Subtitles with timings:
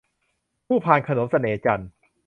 [0.67, 1.89] คู่พานขนมเสน่ห์จันทร์